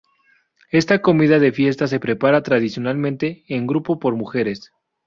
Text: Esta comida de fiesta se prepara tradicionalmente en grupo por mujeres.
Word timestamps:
Esta 0.71 0.99
comida 1.03 1.37
de 1.37 1.51
fiesta 1.51 1.85
se 1.87 1.99
prepara 1.99 2.41
tradicionalmente 2.41 3.43
en 3.49 3.67
grupo 3.67 3.99
por 3.99 4.15
mujeres. 4.15 4.71